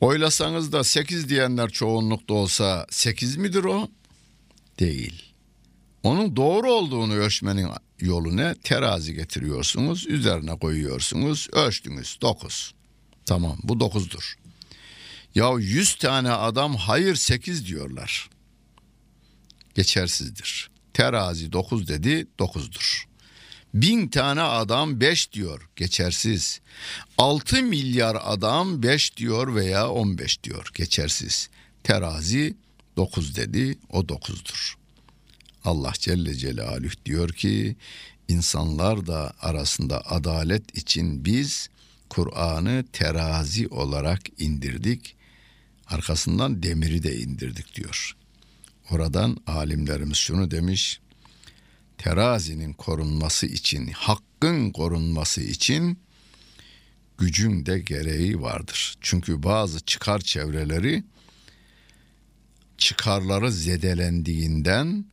Oylasanız 0.01 0.73
da 0.73 0.85
8 0.85 1.29
diyenler 1.29 1.71
çoğunlukta 1.71 2.35
olsa 2.35 2.87
8 2.91 3.37
midir 3.37 3.65
o? 3.65 3.89
Değil. 4.79 5.23
Onun 6.03 6.37
doğru 6.37 6.73
olduğunu 6.73 7.15
ölçmenin 7.15 7.69
yolu 8.01 8.37
ne? 8.37 8.55
Terazi 8.55 9.15
getiriyorsunuz, 9.15 10.07
üzerine 10.07 10.59
koyuyorsunuz, 10.59 11.49
ölçtünüz 11.53 12.19
9. 12.23 12.75
Tamam 13.27 13.59
bu 13.63 13.73
9'dur. 13.73 14.35
Ya 15.35 15.51
100 15.59 15.95
tane 15.95 16.31
adam 16.31 16.77
hayır 16.77 17.15
8 17.15 17.67
diyorlar. 17.67 18.31
Geçersizdir. 19.75 20.71
Terazi 20.95 21.53
9 21.53 21.89
dedi 21.89 22.27
9'dur. 22.39 23.05
Bin 23.75 24.09
tane 24.09 24.43
adam 24.43 25.01
5 25.01 25.33
diyor 25.33 25.69
geçersiz. 25.77 26.61
6 27.19 27.63
milyar 27.63 28.17
adam 28.21 28.83
5 28.83 29.17
diyor 29.17 29.55
veya 29.55 29.91
15 29.91 30.43
diyor 30.43 30.71
geçersiz. 30.75 31.49
Terazi 31.85 32.57
9 32.97 33.37
dedi 33.37 33.79
o 33.91 34.01
9'dur. 34.01 34.75
Allah 35.67 35.93
Celle 35.99 36.35
Celaluhu 36.35 37.05
diyor 37.07 37.29
ki 37.29 37.77
insanlar 38.29 39.07
da 39.07 39.35
arasında 39.41 40.11
adalet 40.11 40.79
için 40.79 41.25
biz 41.25 41.69
Kur'an'ı 42.09 42.85
terazi 42.93 43.69
olarak 43.69 44.21
indirdik. 44.39 45.17
Arkasından 45.87 46.63
demiri 46.63 47.03
de 47.03 47.17
indirdik 47.19 47.75
diyor. 47.75 48.17
Oradan 48.91 49.37
alimlerimiz 49.47 50.17
şunu 50.17 50.51
demiş. 50.51 51.01
Terazinin 51.99 52.73
korunması 52.73 53.47
için, 53.47 53.87
hakkın 53.87 54.71
korunması 54.71 55.41
için 55.41 55.99
gücün 57.19 57.67
de 57.67 57.79
gereği 57.79 58.43
vardır. 58.43 58.97
Çünkü 59.01 59.43
bazı 59.43 59.81
çıkar 59.81 60.21
çevreleri 60.21 61.05
çıkarları 62.79 63.53
zedelendiğinden 63.53 65.05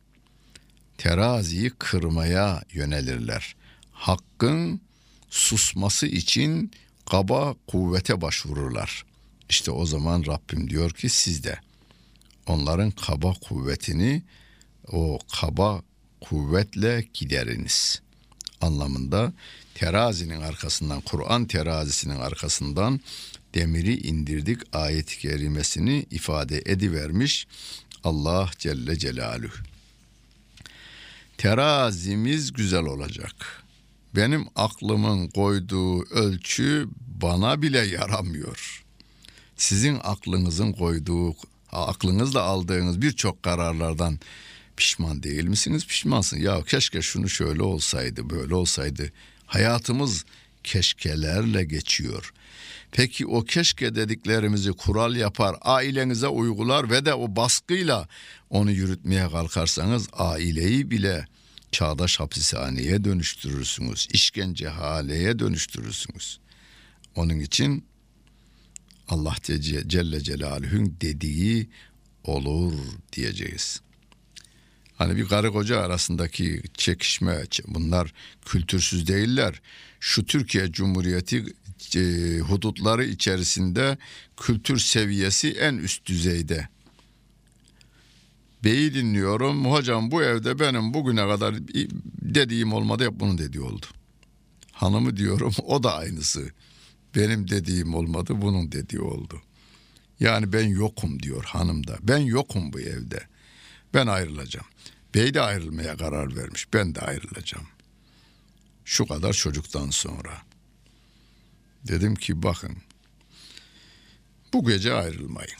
teraziyi 0.98 1.70
kırmaya 1.70 2.62
yönelirler. 2.72 3.56
Hakkın 3.92 4.80
susması 5.30 6.06
için 6.06 6.70
kaba 7.10 7.54
kuvvete 7.66 8.20
başvururlar. 8.20 9.04
İşte 9.48 9.70
o 9.70 9.86
zaman 9.86 10.24
Rabbim 10.26 10.70
diyor 10.70 10.90
ki 10.90 11.08
siz 11.08 11.44
de 11.44 11.58
onların 12.46 12.90
kaba 12.90 13.32
kuvvetini 13.32 14.22
o 14.92 15.18
kaba 15.40 15.82
kuvvetle 16.20 17.08
gideriniz 17.14 18.02
anlamında 18.60 19.32
terazinin 19.74 20.40
arkasından 20.40 21.00
Kur'an 21.00 21.44
terazisinin 21.44 22.16
arkasından 22.16 23.00
demiri 23.54 24.06
indirdik 24.06 24.60
ayet-i 24.72 25.18
kerimesini 25.18 26.06
ifade 26.10 26.62
edivermiş 26.66 27.46
Allah 28.04 28.50
Celle 28.58 28.98
Celaluhu. 28.98 29.73
Terazimiz 31.38 32.52
güzel 32.52 32.84
olacak. 32.84 33.62
Benim 34.16 34.46
aklımın 34.56 35.28
koyduğu 35.28 36.02
ölçü 36.04 36.88
bana 37.22 37.62
bile 37.62 37.78
yaramıyor. 37.78 38.84
Sizin 39.56 39.98
aklınızın 40.02 40.72
koyduğu, 40.72 41.36
aklınızla 41.72 42.42
aldığınız 42.42 43.02
birçok 43.02 43.42
kararlardan 43.42 44.18
pişman 44.76 45.22
değil 45.22 45.44
misiniz? 45.44 45.86
Pişmansın. 45.86 46.38
Ya 46.38 46.62
keşke 46.62 47.02
şunu 47.02 47.28
şöyle 47.28 47.62
olsaydı, 47.62 48.30
böyle 48.30 48.54
olsaydı. 48.54 49.12
Hayatımız 49.46 50.24
keşkelerle 50.64 51.64
geçiyor. 51.64 52.32
Peki 52.96 53.26
o 53.26 53.44
keşke 53.44 53.94
dediklerimizi 53.94 54.72
kural 54.72 55.16
yapar, 55.16 55.56
ailenize 55.60 56.28
uygular 56.28 56.90
ve 56.90 57.04
de 57.04 57.14
o 57.14 57.36
baskıyla 57.36 58.08
onu 58.50 58.70
yürütmeye 58.70 59.28
kalkarsanız 59.28 60.08
aileyi 60.12 60.90
bile 60.90 61.26
çağdaş 61.72 62.20
hapishaneye 62.20 63.04
dönüştürürsünüz. 63.04 64.08
işkence 64.12 64.68
haleye 64.68 65.38
dönüştürürsünüz. 65.38 66.40
Onun 67.14 67.40
için 67.40 67.84
Allah 69.08 69.34
Celle 69.86 70.20
Celaluhu'nun 70.20 70.96
dediği 71.00 71.68
olur 72.24 72.74
diyeceğiz. 73.12 73.80
Hani 74.94 75.16
bir 75.16 75.28
karı 75.28 75.52
koca 75.52 75.80
arasındaki 75.80 76.62
çekişme 76.74 77.42
bunlar 77.66 78.12
kültürsüz 78.44 79.06
değiller. 79.06 79.62
Şu 80.00 80.24
Türkiye 80.24 80.72
Cumhuriyeti 80.72 81.44
e, 81.96 82.38
hudutları 82.38 83.04
içerisinde 83.04 83.98
kültür 84.36 84.78
seviyesi 84.78 85.50
en 85.52 85.74
üst 85.74 86.06
düzeyde. 86.06 86.68
Beyi 88.64 88.94
dinliyorum. 88.94 89.72
Hocam 89.72 90.10
bu 90.10 90.22
evde 90.22 90.58
benim 90.58 90.94
bugüne 90.94 91.28
kadar 91.28 91.54
dediğim 92.22 92.72
olmadı 92.72 93.04
hep 93.04 93.20
bunun 93.20 93.38
dediği 93.38 93.60
oldu. 93.60 93.86
Hanımı 94.72 95.16
diyorum 95.16 95.52
o 95.66 95.82
da 95.82 95.96
aynısı. 95.96 96.50
Benim 97.14 97.50
dediğim 97.50 97.94
olmadı 97.94 98.32
bunun 98.36 98.72
dediği 98.72 99.00
oldu. 99.00 99.42
Yani 100.20 100.52
ben 100.52 100.68
yokum 100.68 101.22
diyor 101.22 101.44
hanım 101.44 101.86
da. 101.86 101.98
Ben 102.02 102.18
yokum 102.18 102.72
bu 102.72 102.80
evde. 102.80 103.22
Ben 103.94 104.06
ayrılacağım. 104.06 104.66
Bey 105.14 105.34
de 105.34 105.40
ayrılmaya 105.40 105.96
karar 105.96 106.36
vermiş. 106.36 106.72
Ben 106.72 106.94
de 106.94 107.00
ayrılacağım. 107.00 107.66
Şu 108.84 109.06
kadar 109.06 109.32
çocuktan 109.32 109.90
sonra. 109.90 110.42
Dedim 111.88 112.14
ki 112.14 112.42
bakın 112.42 112.76
bu 114.52 114.64
gece 114.64 114.94
ayrılmayın. 114.94 115.58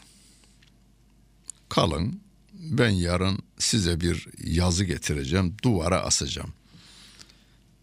Kalın 1.68 2.20
ben 2.52 2.90
yarın 2.90 3.38
size 3.58 4.00
bir 4.00 4.28
yazı 4.44 4.84
getireceğim 4.84 5.56
duvara 5.64 6.00
asacağım. 6.00 6.52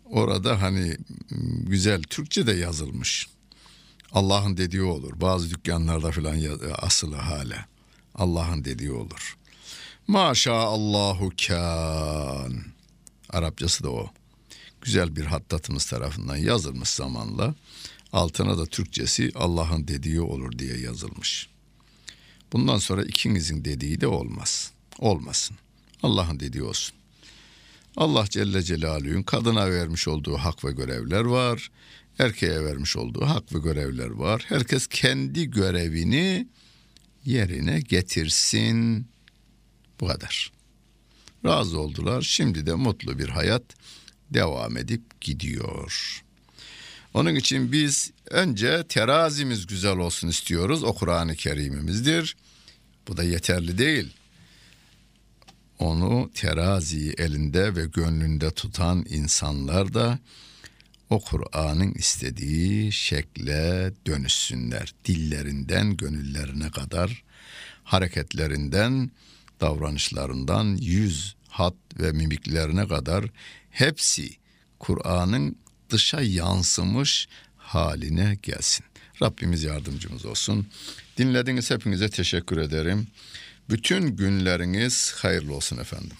Orada 0.05 0.61
hani 0.61 0.97
güzel 1.63 2.03
Türkçe 2.03 2.47
de 2.47 2.51
yazılmış. 2.51 3.27
Allah'ın 4.11 4.57
dediği 4.57 4.81
olur. 4.81 5.21
Bazı 5.21 5.49
dükkanlarda 5.49 6.11
falan 6.11 6.59
asılı 6.81 7.15
hala. 7.15 7.65
Allah'ın 8.15 8.65
dediği 8.65 8.91
olur. 8.91 9.37
Maşa 10.07 10.53
Allahu 10.53 11.31
kan. 11.47 12.63
Arapçası 13.29 13.83
da 13.83 13.91
o. 13.91 14.09
Güzel 14.81 15.15
bir 15.15 15.25
hattatımız 15.25 15.85
tarafından 15.85 16.35
yazılmış 16.35 16.89
zamanla. 16.89 17.55
Altına 18.13 18.57
da 18.57 18.65
Türkçesi 18.65 19.31
Allah'ın 19.35 19.87
dediği 19.87 20.21
olur 20.21 20.59
diye 20.59 20.77
yazılmış. 20.77 21.49
Bundan 22.53 22.77
sonra 22.77 23.03
ikinizin 23.03 23.65
dediği 23.65 24.01
de 24.01 24.07
olmaz. 24.07 24.71
Olmasın. 24.99 25.57
Allah'ın 26.03 26.39
dediği 26.39 26.63
olsun. 26.63 26.95
Allah 27.97 28.25
Celle 28.29 28.63
Celaluhu'nun 28.63 29.23
kadına 29.23 29.71
vermiş 29.71 30.07
olduğu 30.07 30.37
hak 30.37 30.65
ve 30.65 30.71
görevler 30.71 31.21
var. 31.21 31.71
Erkeğe 32.19 32.65
vermiş 32.65 32.97
olduğu 32.97 33.25
hak 33.25 33.55
ve 33.55 33.59
görevler 33.59 34.09
var. 34.09 34.45
Herkes 34.47 34.87
kendi 34.87 35.51
görevini 35.51 36.47
yerine 37.25 37.79
getirsin. 37.79 39.07
Bu 39.99 40.07
kadar. 40.07 40.51
Razı 41.45 41.79
oldular. 41.79 42.21
Şimdi 42.21 42.65
de 42.65 42.73
mutlu 42.73 43.19
bir 43.19 43.29
hayat 43.29 43.63
devam 44.29 44.77
edip 44.77 45.21
gidiyor. 45.21 46.21
Onun 47.13 47.35
için 47.35 47.71
biz 47.71 48.11
önce 48.29 48.83
terazimiz 48.89 49.67
güzel 49.67 49.97
olsun 49.97 50.27
istiyoruz. 50.27 50.83
O 50.83 50.93
Kur'an-ı 50.93 51.35
Kerim'imizdir. 51.35 52.35
Bu 53.07 53.17
da 53.17 53.23
yeterli 53.23 53.77
değil. 53.77 54.13
Onu 55.79 56.31
teraziyi 56.35 57.13
elinde 57.17 57.75
ve 57.75 57.85
gönlünde 57.85 58.51
tutan 58.51 59.05
insanlar 59.09 59.93
da 59.93 60.19
o 61.09 61.19
Kur'an'ın 61.19 61.93
istediği 61.93 62.91
şekle 62.91 63.91
dönüşsünler. 64.07 64.93
Dillerinden 65.05 65.97
gönüllerine 65.97 66.71
kadar, 66.71 67.23
hareketlerinden 67.83 69.11
davranışlarından 69.61 70.77
yüz, 70.81 71.35
hat 71.49 71.75
ve 71.99 72.11
mimiklerine 72.11 72.87
kadar 72.87 73.25
hepsi 73.69 74.29
Kur'an'ın 74.79 75.55
dışa 75.91 76.21
yansımış 76.21 77.27
haline 77.57 78.37
gelsin. 78.43 78.85
Rabbimiz 79.21 79.63
yardımcımız 79.63 80.25
olsun. 80.25 80.67
Dinlediğiniz 81.17 81.71
hepinize 81.71 82.09
teşekkür 82.09 82.57
ederim. 82.57 83.07
Bütün 83.69 84.07
günleriniz 84.07 85.13
hayırlı 85.17 85.55
olsun 85.55 85.77
efendim. 85.77 86.17